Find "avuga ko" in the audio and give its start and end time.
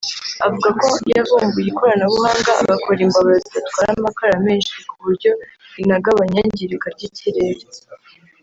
0.45-0.87